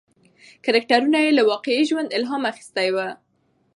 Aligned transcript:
کرکټرونه 0.65 1.17
یې 1.25 1.31
له 1.37 1.43
واقعي 1.51 1.81
ژوند 1.89 2.09
الهام 2.17 2.43
اخیستی 2.51 2.87
و. 2.91 2.97